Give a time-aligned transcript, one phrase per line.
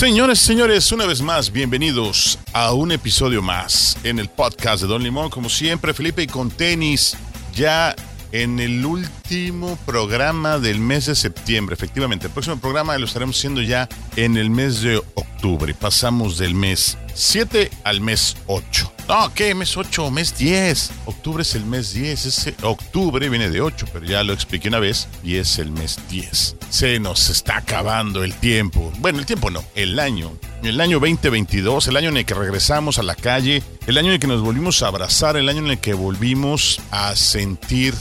[0.00, 5.02] Señores, señores, una vez más, bienvenidos a un episodio más en el podcast de Don
[5.02, 5.28] Limón.
[5.28, 7.18] Como siempre, Felipe y con tenis,
[7.54, 7.94] ya
[8.32, 11.74] en el último programa del mes de septiembre.
[11.74, 15.74] Efectivamente, el próximo programa lo estaremos haciendo ya en el mes de octubre.
[15.74, 18.90] Pasamos del mes 7 al mes 8.
[19.10, 19.56] No, ¿qué?
[19.56, 20.92] Mes 8 o mes 10.
[21.06, 22.26] Octubre es el mes 10.
[22.26, 25.98] Ese octubre viene de 8, pero ya lo expliqué una vez y es el mes
[26.08, 26.54] 10.
[26.68, 28.92] Se nos está acabando el tiempo.
[28.98, 30.30] Bueno, el tiempo no, el año.
[30.62, 34.14] El año 2022, el año en el que regresamos a la calle, el año en
[34.14, 37.94] el que nos volvimos a abrazar, el año en el que volvimos a sentir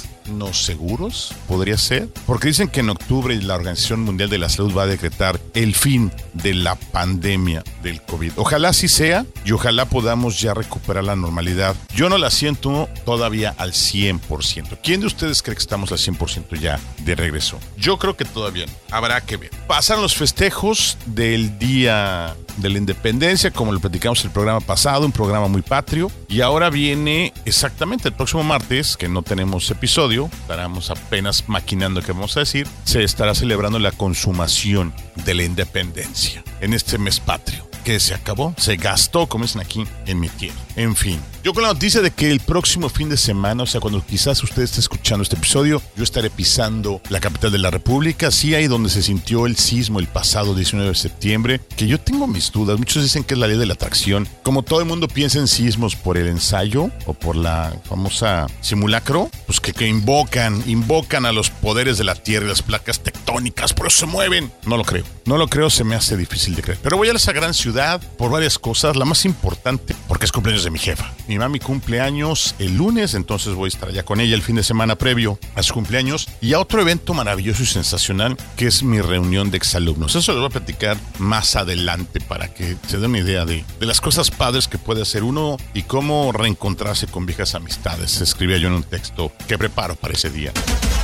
[0.53, 4.83] seguros, podría ser, porque dicen que en octubre la Organización Mundial de la Salud va
[4.83, 8.33] a decretar el fin de la pandemia del COVID.
[8.35, 11.75] Ojalá así sea y ojalá podamos ya recuperar la normalidad.
[11.95, 14.79] Yo no la siento todavía al 100%.
[14.83, 17.59] ¿Quién de ustedes cree que estamos al 100% ya de regreso?
[17.77, 18.65] Yo creo que todavía.
[18.91, 19.51] Habrá que ver.
[19.67, 25.11] Pasan los festejos del Día de la Independencia, como lo platicamos el programa pasado, un
[25.11, 26.11] programa muy patrio.
[26.27, 32.11] Y ahora viene exactamente el próximo martes, que no tenemos episodio, estaremos apenas maquinando qué
[32.11, 34.93] vamos a decir, se estará celebrando la consumación
[35.25, 39.85] de la independencia en este mes patrio que se acabó, se gastó, como dicen aquí,
[40.05, 40.59] en mi tierra.
[40.75, 43.81] En fin, yo con la noticia de que el próximo fin de semana, o sea,
[43.81, 48.31] cuando quizás usted esté escuchando este episodio, yo estaré pisando la capital de la República,
[48.31, 52.27] sí ahí donde se sintió el sismo el pasado 19 de septiembre, que yo tengo
[52.27, 55.07] mis dudas, muchos dicen que es la ley de la atracción, como todo el mundo
[55.07, 60.63] piensa en sismos por el ensayo o por la famosa simulacro, pues que, que invocan,
[60.67, 64.51] invocan a los poderes de la Tierra y las placas tectónicas, por eso se mueven.
[64.65, 66.79] No lo creo, no lo creo, se me hace difícil de creer.
[66.81, 70.63] Pero voy a esa gran ciudad por varias cosas, la más importante, porque es cumpleaños
[70.63, 71.13] de mi jefa.
[71.29, 74.55] Mi mami cumple años el lunes, entonces voy a estar allá con ella el fin
[74.55, 78.81] de semana previo a su cumpleaños y a otro evento maravilloso y sensacional que es
[78.81, 80.15] mi reunión de exalumnos.
[80.15, 83.85] Eso lo voy a platicar más adelante para que se den una idea de, de
[83.85, 88.21] las cosas padres que puede hacer uno y cómo reencontrarse con viejas amistades.
[88.21, 90.51] Escribía yo en un texto que preparo para ese día.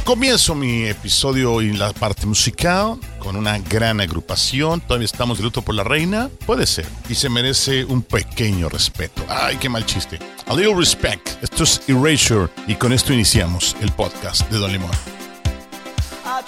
[0.05, 4.79] Comienzo mi episodio y la parte musical con una gran agrupación.
[4.79, 6.29] Todavía estamos de luto por la reina.
[6.45, 6.85] Puede ser.
[7.09, 9.25] Y se merece un pequeño respeto.
[9.27, 10.19] Ay, qué mal chiste.
[10.45, 11.29] A little respect.
[11.41, 12.49] Esto es Erasure.
[12.67, 14.91] Y con esto iniciamos el podcast de Don Limón.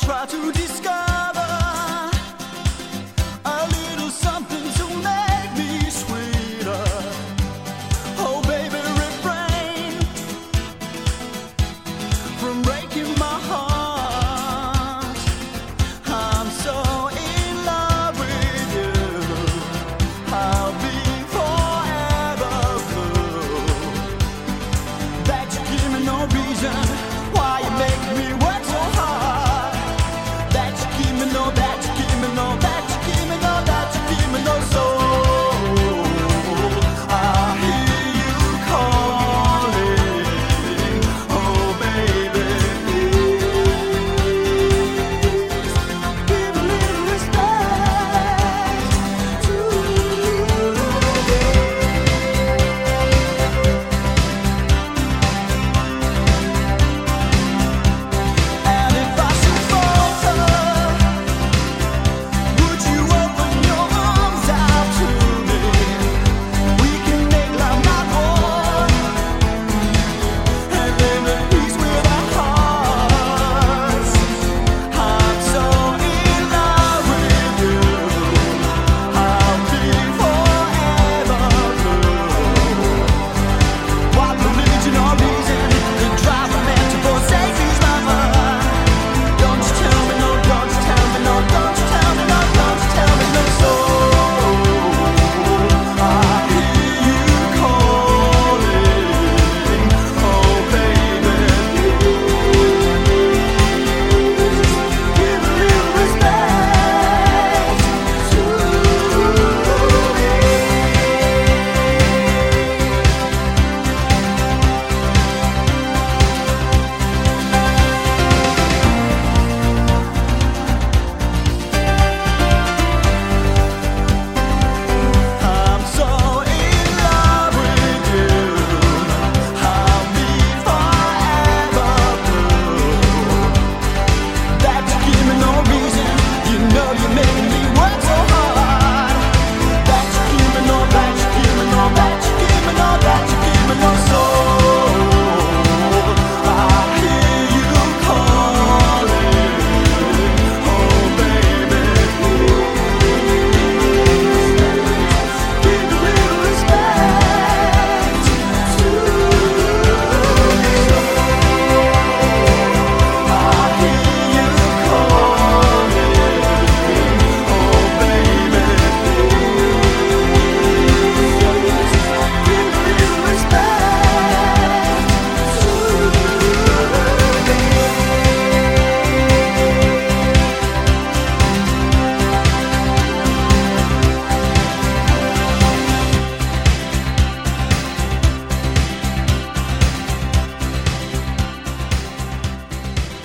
[0.07, 1.16] why you make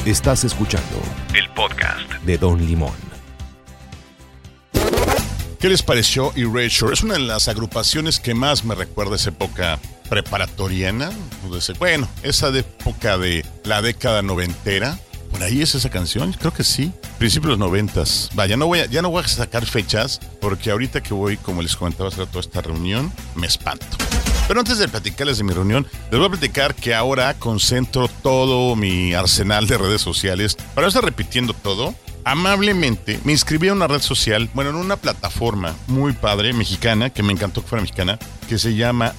[0.04, 1.00] Estás escuchando
[1.32, 2.90] el podcast de Don Limón.
[5.60, 6.92] ¿Qué les pareció Erasure?
[6.92, 9.78] Es una de las agrupaciones que más me recuerda a esa época
[10.10, 11.12] preparatoriana.
[11.78, 14.98] Bueno, esa de época de la década noventera.
[15.30, 16.32] ¿Por ahí es esa canción?
[16.32, 16.92] Creo que sí.
[17.18, 18.28] Principios de los noventas.
[18.34, 21.62] Vaya, no voy a, ya no voy a sacar fechas porque ahorita que voy, como
[21.62, 23.86] les comentaba hacer toda esta reunión, me espanto.
[24.48, 28.76] Pero antes de platicarles de mi reunión, les voy a platicar que ahora concentro todo
[28.76, 31.94] mi arsenal de redes sociales para no estar repitiendo todo.
[32.24, 37.22] Amablemente me inscribí a una red social, bueno, en una plataforma muy padre, mexicana, que
[37.22, 38.18] me encantó que fuera mexicana,
[38.48, 39.14] que se llama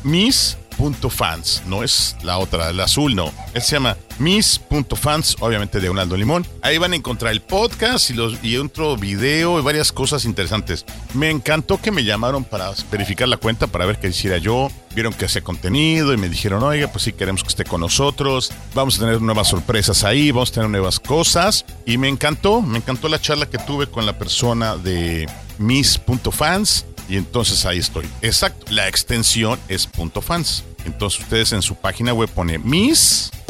[0.78, 1.64] Miss.fans.
[1.66, 3.32] No es la otra, el azul, no.
[3.54, 6.46] Él se llama Miss.fans, obviamente de Donaldo Limón.
[6.62, 10.86] Ahí van a encontrar el podcast y, los, y otro video y varias cosas interesantes.
[11.14, 14.70] Me encantó que me llamaron para verificar la cuenta, para ver qué hiciera yo.
[14.96, 18.52] Vieron que hacía contenido y me dijeron, oiga, pues sí queremos que esté con nosotros.
[18.74, 21.66] Vamos a tener nuevas sorpresas ahí, vamos a tener nuevas cosas.
[21.86, 25.28] Y me encantó, me encantó la charla que tuve con la persona de
[25.58, 26.86] Miss.fans.
[27.10, 28.06] Y entonces ahí estoy.
[28.22, 29.90] Exacto, la extensión es
[30.22, 30.64] .fans.
[30.86, 33.46] Entonces ustedes en su página web pone mis.mis.fans,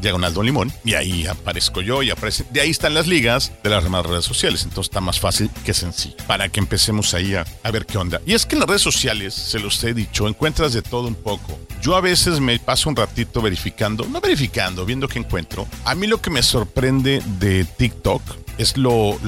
[0.00, 2.46] diagonal Don Limón, y ahí aparezco yo y aparece.
[2.50, 4.62] De ahí están las ligas de las demás redes sociales.
[4.62, 8.20] Entonces está más fácil que sencillo para que empecemos ahí a, a ver qué onda.
[8.26, 11.14] Y es que en las redes sociales, se los he dicho, encuentras de todo un
[11.14, 11.58] poco.
[11.82, 15.66] Yo a veces me paso un ratito verificando, no verificando, viendo qué encuentro.
[15.84, 18.22] A mí lo que me sorprende de TikTok
[18.58, 19.18] es lo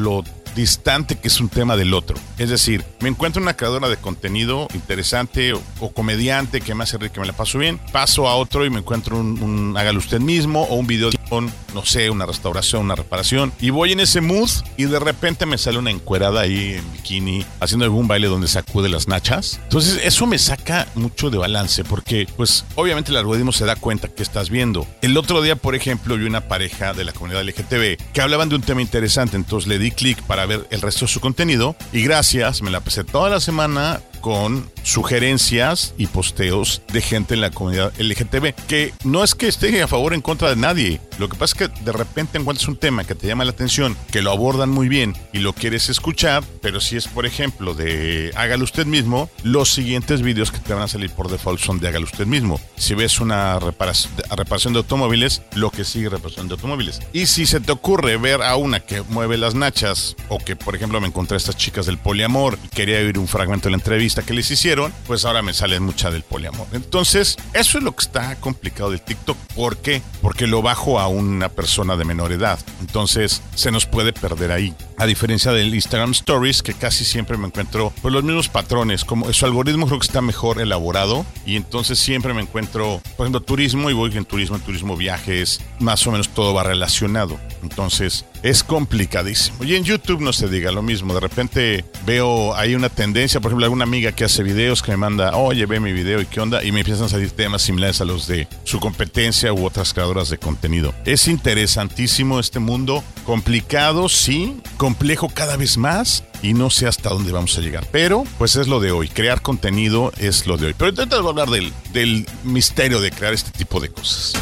[0.54, 2.16] distante que es un tema del otro.
[2.38, 7.12] Es decir, me encuentro una creadora de contenido interesante o, comediante que me hace reír,
[7.12, 10.20] que me la paso bien, paso a otro y me encuentro un, un hágalo usted
[10.20, 14.20] mismo o un video con, no sé, una restauración, una reparación, y voy en ese
[14.20, 18.48] mood y de repente me sale una encuerada ahí en bikini haciendo algún baile donde
[18.48, 19.60] sacude las nachas.
[19.62, 24.08] Entonces eso me saca mucho de balance porque pues obviamente el algoritmo se da cuenta
[24.08, 24.86] que estás viendo.
[25.00, 28.56] El otro día, por ejemplo, vi una pareja de la comunidad LGTB que hablaban de
[28.56, 31.76] un tema interesante, entonces le di clic para ver el resto de su contenido.
[31.92, 37.40] Y gracias, me la pasé toda la semana con sugerencias y posteos de gente en
[37.40, 41.00] la comunidad LGTB, que no es que esté a favor o en contra de nadie.
[41.18, 43.96] Lo que pasa es que de repente encuentras un tema que te llama la atención,
[44.10, 48.32] que lo abordan muy bien y lo quieres escuchar, pero si es, por ejemplo, de
[48.34, 51.88] hágalo usted mismo, los siguientes vídeos que te van a salir por default son de
[51.88, 52.60] hágalo usted mismo.
[52.76, 57.00] Si ves una reparación, reparación de automóviles, lo que sigue reparación de automóviles.
[57.12, 60.74] Y si se te ocurre ver a una que mueve las nachas, o que, por
[60.74, 63.76] ejemplo, me encontré a estas chicas del poliamor y quería oír un fragmento de la
[63.76, 64.71] entrevista que les hicieron,
[65.06, 66.66] pues ahora me sale mucha del poliamor.
[66.72, 69.36] Entonces, eso es lo que está complicado del TikTok.
[69.54, 70.02] ¿Por qué?
[70.20, 72.58] Porque lo bajo a una persona de menor edad.
[72.80, 74.74] Entonces, se nos puede perder ahí.
[74.98, 79.32] A diferencia del Instagram Stories, que casi siempre me encuentro pues los mismos patrones, como
[79.32, 83.90] su algoritmo creo que está mejor elaborado y entonces siempre me encuentro, por ejemplo, turismo
[83.90, 87.38] y voy en turismo, en turismo, viajes, más o menos todo va relacionado.
[87.62, 89.64] Entonces, es complicadísimo.
[89.64, 91.14] Y en YouTube no se diga lo mismo.
[91.14, 94.96] De repente veo ahí una tendencia, por ejemplo, alguna amiga que hace videos que me
[94.96, 98.00] manda, oye, ve mi video y qué onda, y me empiezan a salir temas similares
[98.00, 100.94] a los de su competencia u otras creadoras de contenido.
[101.04, 106.24] Es interesantísimo este mundo, complicado, sí, complejo cada vez más.
[106.42, 107.86] Y no sé hasta dónde vamos a llegar.
[107.92, 109.08] Pero, pues es lo de hoy.
[109.08, 110.74] Crear contenido es lo de hoy.
[110.76, 114.34] Pero entonces voy a hablar del, del misterio de crear este tipo de cosas.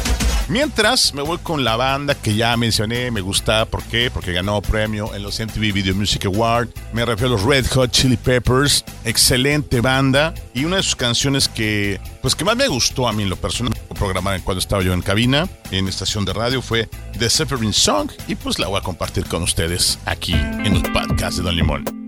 [0.51, 4.11] Mientras me voy con la banda que ya mencioné, me gusta, ¿por qué?
[4.11, 6.67] Porque ganó premio en los MTV Video Music Award.
[6.91, 11.47] Me refiero a los Red Hot Chili Peppers, excelente banda y una de sus canciones
[11.47, 14.93] que pues que más me gustó a mí en lo personal programar cuando estaba yo
[14.93, 16.89] en cabina en estación de radio fue
[17.19, 21.37] The Suffering Song y pues la voy a compartir con ustedes aquí en el podcast
[21.37, 22.00] de Don Limón.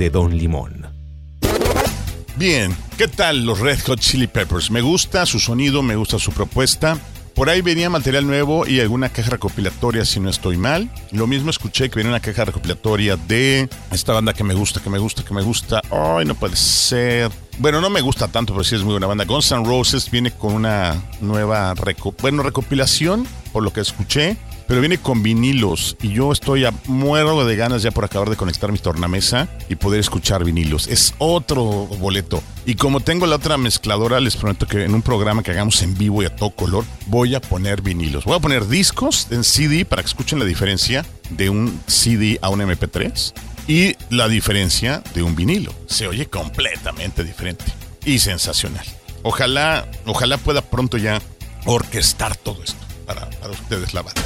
[0.00, 0.86] De Don Limón.
[2.36, 4.70] Bien, ¿qué tal los Red Hot Chili Peppers?
[4.70, 6.96] Me gusta su sonido, me gusta su propuesta.
[7.34, 10.90] Por ahí venía material nuevo y alguna caja recopilatoria, si no estoy mal.
[11.12, 14.88] Lo mismo escuché que venía una caja recopilatoria de esta banda que me gusta, que
[14.88, 15.82] me gusta, que me gusta.
[15.90, 17.30] Ay, no puede ser.
[17.58, 19.26] Bueno, no me gusta tanto, pero sí es muy buena banda.
[19.26, 21.74] Guns N' Roses viene con una nueva
[22.22, 24.38] bueno, recopilación, por lo que escuché
[24.70, 28.36] pero viene con vinilos y yo estoy a muero de ganas ya por acabar de
[28.36, 30.86] conectar mi tornamesa y poder escuchar vinilos.
[30.86, 32.40] Es otro boleto.
[32.66, 35.98] Y como tengo la otra mezcladora, les prometo que en un programa que hagamos en
[35.98, 38.24] vivo y a todo color, voy a poner vinilos.
[38.24, 42.48] Voy a poner discos en CD para que escuchen la diferencia de un CD a
[42.48, 43.32] un MP3
[43.66, 45.74] y la diferencia de un vinilo.
[45.88, 47.64] Se oye completamente diferente
[48.04, 48.86] y sensacional.
[49.24, 51.20] Ojalá, ojalá pueda pronto ya
[51.64, 54.22] orquestar todo esto para, para ustedes la banda.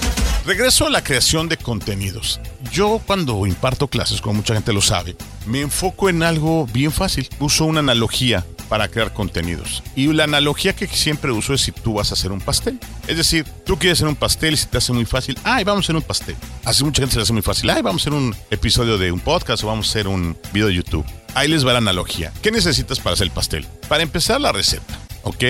[0.47, 2.39] Regreso a la creación de contenidos.
[2.71, 7.31] Yo cuando imparto clases, como mucha gente lo sabe, me enfoco en algo bien fácil.
[7.39, 9.83] Uso una analogía para crear contenidos.
[9.97, 12.79] Y la analogía que siempre uso es si tú vas a hacer un pastel.
[13.07, 15.85] Es decir, tú quieres hacer un pastel y se te hace muy fácil, ay, vamos
[15.85, 16.37] a hacer un pastel.
[16.65, 19.13] Hace mucha gente se le hace muy fácil, ay, vamos a hacer un episodio de
[19.13, 21.07] un podcast o vamos a hacer un video de YouTube.
[21.35, 22.35] Ahí les va la analogía.
[22.43, 23.67] ¿Qué necesitas para hacer el pastel?
[23.89, 25.43] Para empezar la receta, ¿ok?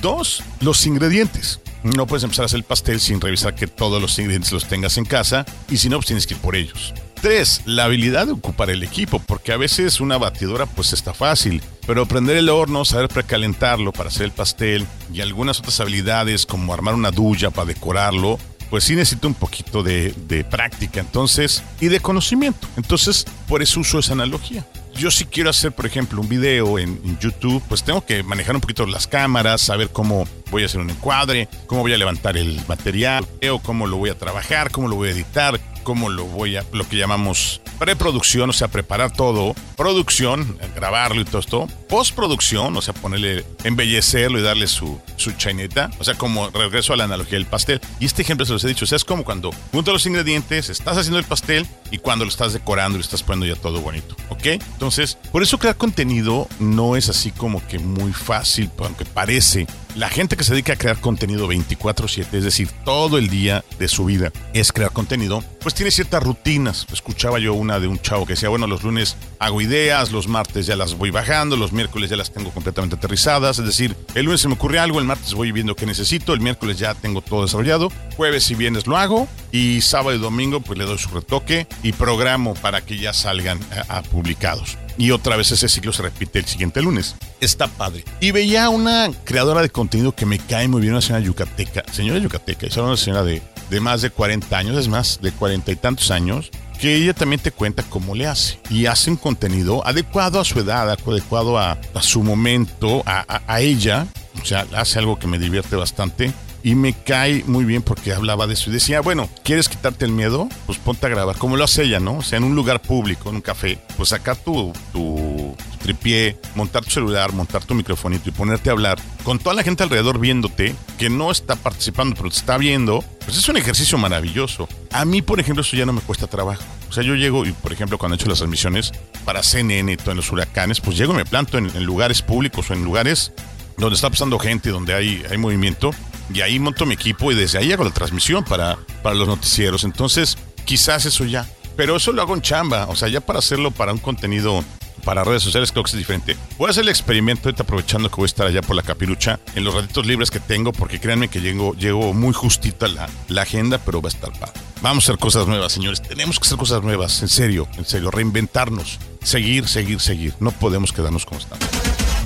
[0.00, 1.58] Dos, los ingredientes.
[1.94, 4.96] No puedes empezar a hacer el pastel sin revisar que todos los ingredientes los tengas
[4.98, 6.92] en casa y si no, pues tienes que ir por ellos.
[7.20, 11.62] Tres, la habilidad de ocupar el equipo, porque a veces una batidora pues está fácil,
[11.86, 16.74] pero prender el horno, saber precalentarlo para hacer el pastel y algunas otras habilidades como
[16.74, 18.38] armar una duya para decorarlo,
[18.68, 22.66] pues sí necesita un poquito de, de práctica, entonces, y de conocimiento.
[22.76, 24.66] Entonces, por eso uso esa analogía
[24.96, 28.60] yo si quiero hacer, por ejemplo, un video en, YouTube, pues tengo que manejar un
[28.60, 32.60] poquito las cámaras, saber cómo voy a hacer un encuadre, cómo voy a levantar el
[32.68, 33.26] material,
[33.62, 36.86] cómo lo voy a trabajar, cómo lo voy a editar, cómo lo voy a, lo
[36.88, 42.92] que llamamos preproducción, o sea, preparar todo, producción, grabarlo y todo esto, postproducción, o sea,
[42.92, 47.46] ponerle, embellecerlo y darle su, su chaineta, o sea, como regreso a la analogía del
[47.46, 47.80] pastel.
[48.00, 50.70] Y este ejemplo se los he dicho, o sea, es como cuando juntas los ingredientes,
[50.70, 54.16] estás haciendo el pastel y cuando lo estás decorando, lo estás poniendo ya todo bonito,
[54.30, 54.46] ¿ok?
[54.46, 60.10] Entonces, por eso crear contenido no es así como que muy fácil, aunque parece la
[60.10, 64.04] gente que se dedica a crear contenido 24/7, es decir, todo el día de su
[64.04, 66.86] vida es crear contenido, pues tiene ciertas rutinas.
[66.92, 70.66] Escuchaba yo una de un chavo que decía, bueno, los lunes hago ideas, los martes
[70.66, 74.42] ya las voy bajando, los miércoles ya las tengo completamente aterrizadas, es decir, el lunes
[74.42, 77.42] se me ocurre algo, el martes voy viendo qué necesito, el miércoles ya tengo todo
[77.42, 81.66] desarrollado, jueves y viernes lo hago y sábado y domingo pues le doy su retoque
[81.82, 86.38] y programo para que ya salgan a publicados y otra vez ese ciclo se repite
[86.38, 87.16] el siguiente lunes.
[87.40, 88.04] Está padre.
[88.20, 91.84] Y veía una creadora de contenido que me cae muy bien, una señora yucateca.
[91.92, 95.72] Señora yucateca, es una señora de, de más de 40 años, es más, de cuarenta
[95.72, 96.50] y tantos años,
[96.80, 98.58] que ella también te cuenta cómo le hace.
[98.70, 104.06] Y hace un contenido adecuado a su edad, adecuado a, su momento, a, a ella.
[104.42, 106.32] O sea, hace algo que me divierte bastante
[106.62, 110.12] y me cae muy bien porque hablaba de eso y decía, bueno, ¿quieres quitarte el
[110.12, 110.48] miedo?
[110.66, 112.18] Pues ponte a grabar, como lo hace ella, ¿no?
[112.18, 116.84] O sea, en un lugar público, en un café, pues sacar tu, tu, tripié, montar
[116.84, 120.74] tu celular, montar tu microfonito y ponerte a hablar con toda la gente alrededor viéndote,
[120.98, 124.68] que no está participando, pero te está viendo, pues es un ejercicio maravilloso.
[124.90, 126.62] A mí, por ejemplo, eso ya no me cuesta trabajo.
[126.88, 128.92] O sea, yo llego y, por ejemplo, cuando he hecho las transmisiones
[129.24, 132.22] para CNN y todo en los huracanes, pues llego y me planto en, en lugares
[132.22, 133.32] públicos o en lugares
[133.78, 135.90] donde está pasando gente, donde hay, hay movimiento,
[136.32, 139.84] y ahí monto mi equipo y desde ahí hago la transmisión para, para los noticieros.
[139.84, 141.46] Entonces, quizás eso ya.
[141.76, 142.86] Pero eso lo hago en chamba.
[142.88, 144.64] O sea, ya para hacerlo para un contenido
[145.06, 146.36] para redes sociales creo que es diferente.
[146.58, 149.38] Voy a hacer el experimento ahorita aprovechando que voy a estar allá por la capirucha
[149.54, 153.42] en los ratitos libres que tengo porque créanme que llego, llego muy justita la, la
[153.42, 154.60] agenda, pero va a estar padre.
[154.82, 156.02] Vamos a hacer cosas nuevas, señores.
[156.02, 158.98] Tenemos que hacer cosas nuevas, en serio, en serio, reinventarnos.
[159.22, 160.34] Seguir, seguir, seguir.
[160.40, 161.64] No podemos quedarnos como estamos.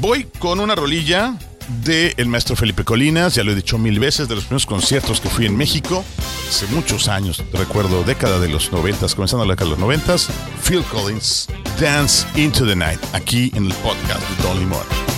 [0.01, 1.35] Voy con una rolilla
[1.85, 5.20] del el maestro Felipe Colinas, ya lo he dicho mil veces, de los primeros conciertos
[5.20, 6.04] que fui en México,
[6.48, 10.28] hace muchos años, recuerdo década de los noventas, comenzando la década de los noventas,
[10.62, 11.48] Phil Collins,
[11.80, 15.11] Dance into the Night, aquí en el podcast de Don Limón.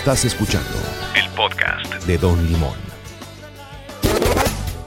[0.00, 0.70] Estás escuchando
[1.14, 2.74] el podcast de Don Limón.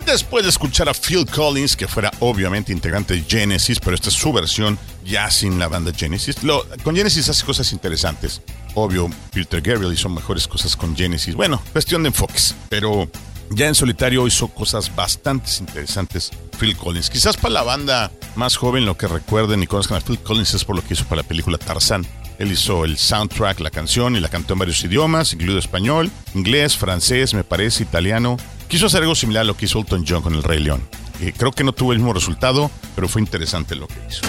[0.07, 4.15] Después de escuchar a Phil Collins, que fuera obviamente integrante de Genesis, pero esta es
[4.15, 6.41] su versión ya sin la banda Genesis.
[6.43, 8.41] Lo- con Genesis hace cosas interesantes.
[8.73, 11.35] Obvio, Peter Gabriel hizo mejores cosas con Genesis.
[11.35, 12.55] Bueno, cuestión de enfoques.
[12.69, 13.07] Pero
[13.51, 17.09] ya en solitario hizo cosas bastante interesantes Phil Collins.
[17.11, 20.65] Quizás para la banda más joven lo que recuerden y conozcan a Phil Collins es
[20.65, 22.03] por lo que hizo para la película Tarzán.
[22.39, 26.77] Él hizo el soundtrack, la canción y la cantó en varios idiomas, incluido español, inglés,
[26.77, 28.37] francés, me parece, italiano.
[28.67, 30.81] Quiso hacer algo similar a lo que hizo Elton John con El Rey León.
[31.21, 34.21] Eh, creo que no tuvo el mismo resultado, pero fue interesante lo que hizo.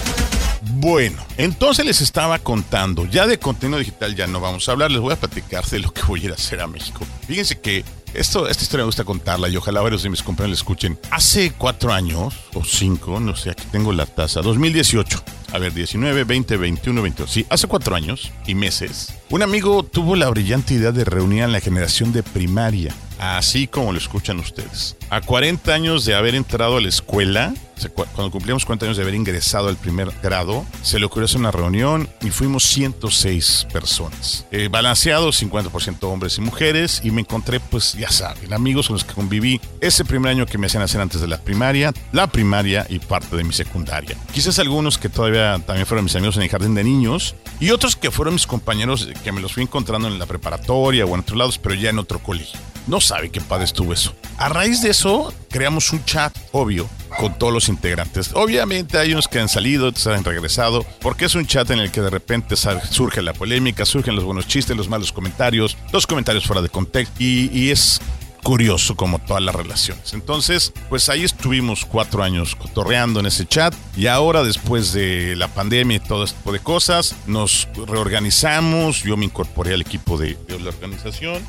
[0.66, 5.00] Bueno, entonces les estaba contando, ya de contenido digital ya no vamos a hablar, les
[5.00, 7.06] voy a platicar de lo que voy a ir a hacer a México.
[7.26, 10.60] Fíjense que esto, esta historia me gusta contarla y ojalá varios de mis compañeros la
[10.60, 10.98] escuchen.
[11.10, 15.22] Hace cuatro años, o cinco, no sé, aquí tengo la tasa, 2018.
[15.52, 17.30] A ver, 19, 20, 21, 22.
[17.30, 21.48] Sí, hace cuatro años y meses, un amigo tuvo la brillante idea de reunir a
[21.48, 24.96] la generación de primaria, así como lo escuchan ustedes.
[25.10, 27.54] A 40 años de haber entrado a la escuela,
[27.94, 31.50] cuando cumplíamos 40 años de haber ingresado al primer grado, se le ocurrió hacer una
[31.50, 34.46] reunión y fuimos 106 personas.
[34.50, 39.04] Eh, balanceado, 50% hombres y mujeres, y me encontré, pues ya saben, amigos con los
[39.04, 42.86] que conviví ese primer año que me hacían hacer antes de la primaria, la primaria
[42.88, 44.16] y parte de mi secundaria.
[44.32, 47.96] Quizás algunos que todavía también fueron mis amigos en el jardín de niños, y otros
[47.96, 51.38] que fueron mis compañeros que me los fui encontrando en la preparatoria o en otros
[51.38, 52.58] lados, pero ya en otro colegio.
[52.86, 54.14] No sabe qué padre estuvo eso.
[54.36, 58.30] A raíz de eso, creamos un chat, obvio, con todos los integrantes.
[58.34, 61.90] Obviamente hay unos que han salido, otros han regresado, porque es un chat en el
[61.90, 66.44] que de repente surge la polémica, surgen los buenos chistes, los malos comentarios, los comentarios
[66.44, 68.00] fuera de contexto, y, y es
[68.42, 70.12] curioso como todas las relaciones.
[70.12, 75.48] Entonces, pues ahí estuvimos cuatro años cotorreando en ese chat y ahora después de la
[75.48, 80.36] pandemia y todo este tipo de cosas, nos reorganizamos, yo me incorporé al equipo de,
[80.46, 81.42] de la organización,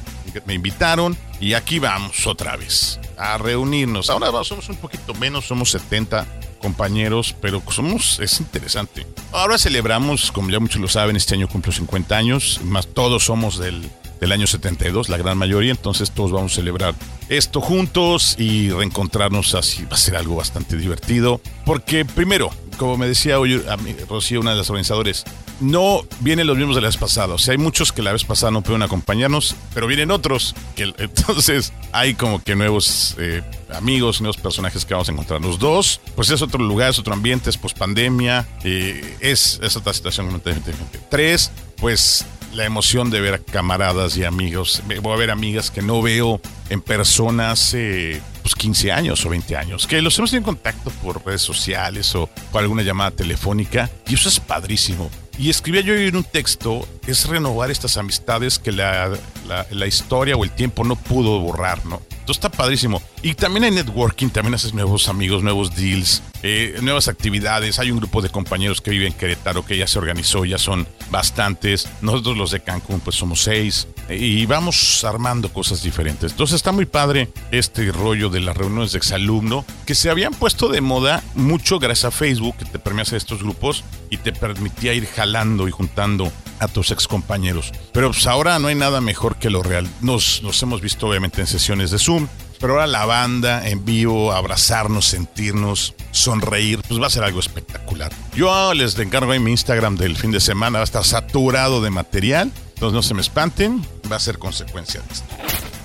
[0.46, 4.10] me invitaron y aquí vamos otra vez a reunirnos.
[4.10, 6.26] Ahora somos un poquito menos, somos 70
[6.60, 9.06] compañeros, pero somos, es interesante.
[9.32, 13.60] Ahora celebramos, como ya muchos lo saben, este año cumplo 50 años, más todos somos
[13.60, 16.96] del del año 72, la gran mayoría, entonces todos vamos a celebrar
[17.30, 23.08] esto juntos y reencontrarnos así, va a ser algo bastante divertido, porque primero, como me
[23.08, 25.26] decía hoy a mí, Rocío, una de las organizadores,
[25.60, 27.34] no vienen los mismos de la vez pasada.
[27.34, 30.56] O sea, hay muchos que la vez pasada no pudieron acompañarnos, pero vienen otros.
[30.76, 33.42] Que, entonces hay como que nuevos eh,
[33.74, 35.42] amigos, nuevos personajes que vamos a encontrar.
[35.42, 39.94] Los dos, pues es otro lugar, es otro ambiente, es pospandemia, eh, es, es otra
[39.94, 41.00] situación completamente diferente.
[41.10, 42.26] Tres, pues
[42.56, 44.82] la emoción de ver camaradas y amigos.
[45.02, 46.40] Voy a ver amigas que no veo
[46.70, 50.90] en persona hace pues, 15 años o 20 años, que los hemos tenido en contacto
[51.04, 55.10] por redes sociales o por alguna llamada telefónica, y eso es padrísimo.
[55.38, 59.10] Y escribía yo en un texto, es renovar estas amistades que la,
[59.48, 62.02] la, la historia o el tiempo no pudo borrar, ¿no?
[62.26, 63.04] Entonces está padrísimo.
[63.22, 67.78] Y también hay networking, también haces nuevos amigos, nuevos deals, eh, nuevas actividades.
[67.78, 70.88] Hay un grupo de compañeros que viven en Querétaro que ya se organizó, ya son
[71.12, 71.88] bastantes.
[72.02, 73.88] Nosotros los de Cancún pues somos seis.
[74.10, 76.32] eh, y vamos armando cosas diferentes.
[76.32, 80.70] Entonces está muy padre este rollo de las reuniones de exalumno que se habían puesto
[80.70, 84.96] de moda mucho gracias a Facebook que te permitía hacer estos grupos y te permitía
[84.96, 87.72] ir jalando y juntando a tus ex compañeros.
[87.92, 89.88] Pero pues ahora no hay nada mejor que lo real.
[90.02, 92.28] Nos, nos hemos visto obviamente en sesiones de Zoom,
[92.60, 98.12] pero ahora la banda en vivo, abrazarnos, sentirnos, sonreír, pues va a ser algo espectacular.
[98.36, 101.90] Yo les encargo en mi Instagram del fin de semana, va a estar saturado de
[101.90, 105.28] material, entonces no se me espanten, va a ser consecuencia de esto.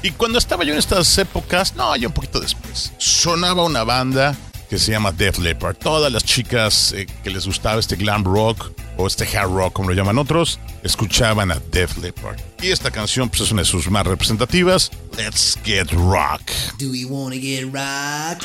[0.03, 4.37] Y cuando estaba yo en estas épocas, no, ya un poquito después, sonaba una banda
[4.71, 5.77] que se llama Def Leppard.
[5.77, 9.89] Todas las chicas eh, que les gustaba este glam rock o este hard rock, como
[9.89, 12.39] lo llaman otros, escuchaban a Def Leppard.
[12.63, 16.43] Y esta canción pues, es una de sus más representativas, Let's Get Rock.
[16.79, 18.45] Do we wanna get rock?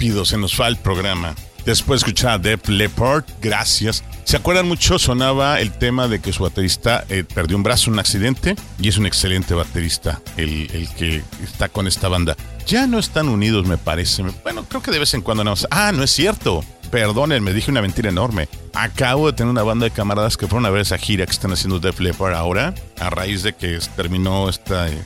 [0.00, 1.34] Se nos va el programa.
[1.66, 4.02] Después de escuchar a Def Leppard, gracias.
[4.24, 4.98] ¿Se acuerdan mucho?
[4.98, 8.88] Sonaba el tema de que su baterista eh, perdió un brazo en un accidente y
[8.88, 12.34] es un excelente baterista el, el que está con esta banda.
[12.66, 14.22] Ya no están unidos, me parece.
[14.42, 15.52] Bueno, creo que de vez en cuando no.
[15.70, 16.64] Ah, no es cierto.
[16.90, 18.48] Perdonen, me dije una mentira enorme.
[18.74, 21.52] Acabo de tener una banda de camaradas que fueron a ver esa gira que están
[21.52, 25.04] haciendo Def Leppard ahora, a raíz de que terminó este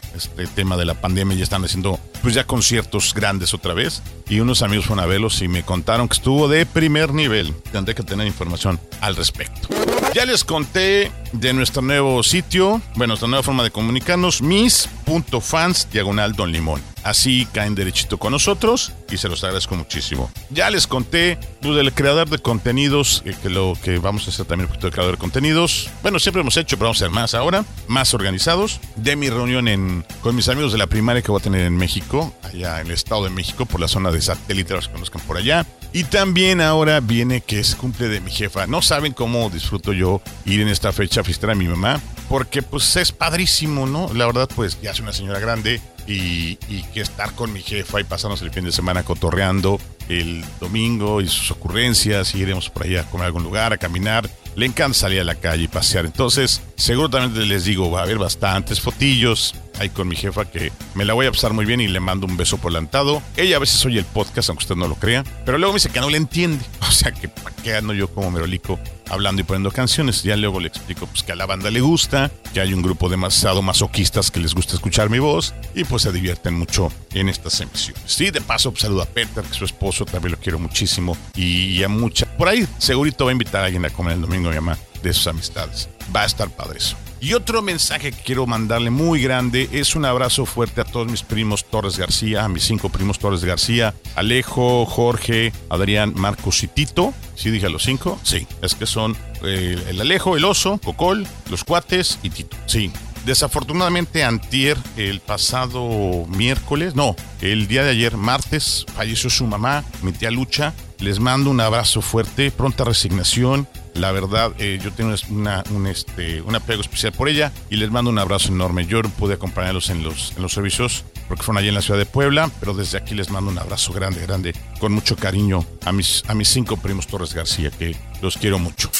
[0.54, 4.02] tema de la pandemia y están haciendo pues ya conciertos grandes otra vez.
[4.28, 7.54] Y unos amigos fueron a verlos y me contaron que estuvo de primer nivel.
[7.70, 9.68] Tendré que tener información al respecto.
[10.14, 16.32] Ya les conté de nuestro nuevo sitio, bueno, nuestra nueva forma de comunicarnos, mis.fans diagonal
[16.34, 16.93] Don Limón.
[17.04, 20.30] Así caen derechito con nosotros y se los agradezco muchísimo.
[20.48, 24.46] Ya les conté pues, del creador de contenidos, eh, que lo que vamos a hacer
[24.46, 25.90] también un poquito de creador de contenidos.
[26.00, 28.80] Bueno, siempre hemos hecho, pero vamos a hacer más ahora, más organizados.
[28.96, 31.76] De mi reunión en, con mis amigos de la primaria que voy a tener en
[31.76, 35.20] México, allá en el Estado de México, por la zona de satélite, los que conozcan
[35.26, 35.66] por allá.
[35.92, 38.66] Y también ahora viene que es cumple de mi jefa.
[38.66, 42.62] No saben cómo disfruto yo ir en esta fecha a visitar a mi mamá, porque
[42.62, 44.10] pues es padrísimo, ¿no?
[44.14, 46.56] La verdad, pues ya es una señora grande y,
[46.92, 51.28] que estar con mi jefa y pasarnos el fin de semana cotorreando el domingo y
[51.28, 54.28] sus ocurrencias y iremos por allá a comer a algún lugar, a caminar.
[54.54, 56.04] Le encanta salir a la calle y pasear.
[56.04, 61.04] Entonces, seguramente les digo, va a haber bastantes fotillos ahí con mi jefa que me
[61.04, 63.22] la voy a pasar muy bien y le mando un beso polantado.
[63.36, 65.90] Ella a veces oye el podcast, aunque usted no lo crea, pero luego me dice
[65.90, 66.64] que no le entiende.
[66.94, 70.22] O sea, que para qué ando yo como merolico hablando y poniendo canciones.
[70.22, 73.08] Ya luego le explico pues, que a la banda le gusta, que hay un grupo
[73.08, 77.60] demasiado masoquistas que les gusta escuchar mi voz y pues se divierten mucho en estas
[77.60, 78.02] emisiones.
[78.06, 81.16] Sí, de paso pues, saludo a Peter, que es su esposo, también lo quiero muchísimo
[81.34, 82.26] y a mucha.
[82.36, 85.12] Por ahí segurito va a invitar a alguien a comer el domingo, mi mamá, de
[85.12, 85.88] sus amistades.
[86.14, 86.96] Va a estar padre eso.
[87.24, 91.22] Y otro mensaje que quiero mandarle muy grande es un abrazo fuerte a todos mis
[91.22, 97.14] primos Torres García, a mis cinco primos Torres García, Alejo, Jorge, Adrián, Marcos y Tito.
[97.34, 98.20] ¿Sí dije a los cinco?
[98.24, 102.58] Sí, es que son eh, el Alejo, el Oso, Cocol, los Cuates y Tito.
[102.66, 102.92] Sí,
[103.24, 110.12] Desafortunadamente, antier, el pasado miércoles, no, el día de ayer, martes, falleció su mamá, mi
[110.12, 110.74] tía Lucha.
[110.98, 113.66] Les mando un abrazo fuerte, pronta resignación.
[113.94, 117.90] La verdad, eh, yo tengo una, un, este, un apego especial por ella y les
[117.90, 118.86] mando un abrazo enorme.
[118.86, 122.06] Yo pude acompañarlos en los, en los servicios porque fueron allí en la ciudad de
[122.06, 126.22] Puebla, pero desde aquí les mando un abrazo grande, grande, con mucho cariño a mis,
[126.26, 128.90] a mis cinco primos Torres García, que los quiero mucho.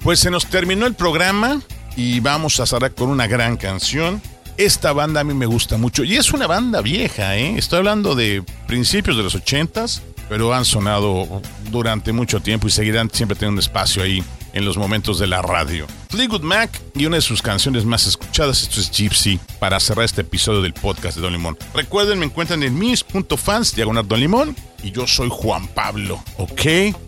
[0.00, 1.60] Pues se nos terminó el programa
[1.96, 4.20] y vamos a cerrar con una gran canción.
[4.56, 7.56] Esta banda a mí me gusta mucho y es una banda vieja, ¿eh?
[7.56, 13.10] Estoy hablando de principios de los ochentas, pero han sonado durante mucho tiempo y seguirán
[13.12, 15.86] siempre teniendo espacio ahí en los momentos de la radio.
[16.08, 20.22] Fleetwood Mac y una de sus canciones más escuchadas, esto es Gypsy, para cerrar este
[20.22, 21.58] episodio del podcast de Don Limón.
[21.74, 26.62] Recuerden, me encuentran en mis.fans, diagonal Don Limón, y yo soy Juan Pablo, ¿ok?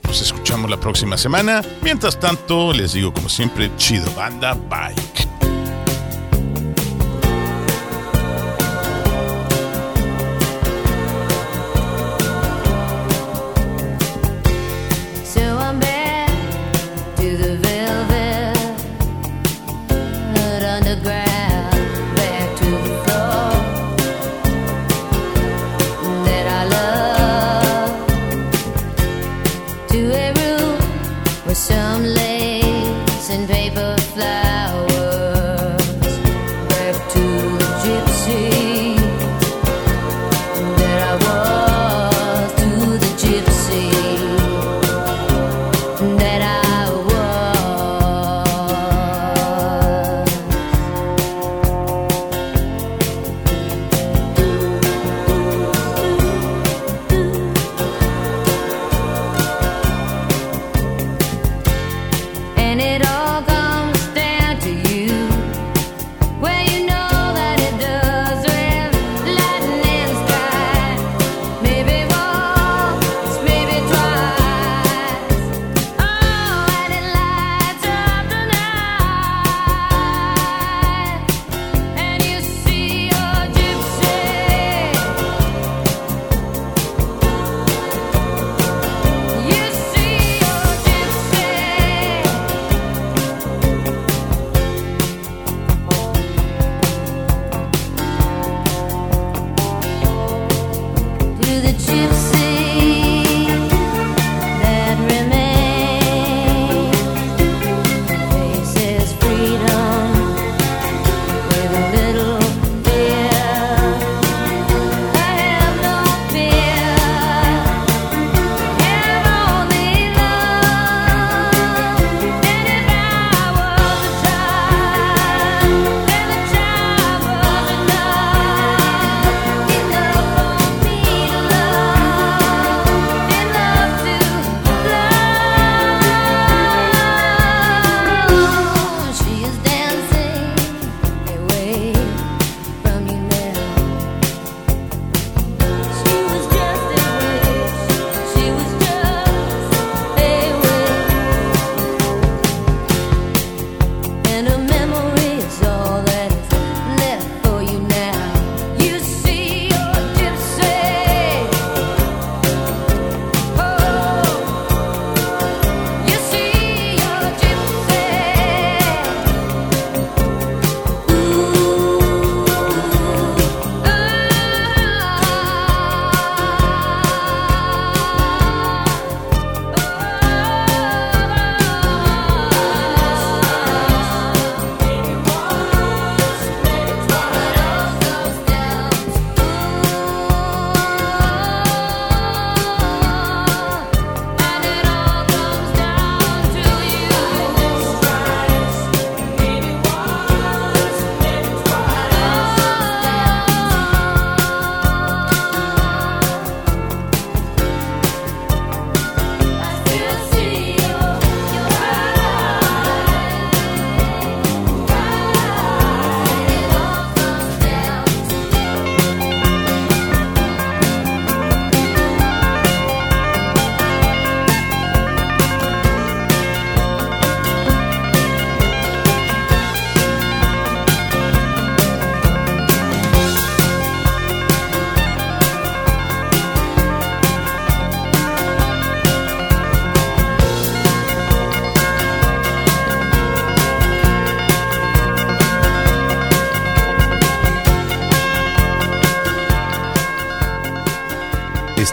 [0.07, 1.63] Nos escuchamos la próxima semana.
[1.81, 5.34] Mientras tanto, les digo como siempre, chido banda, bye.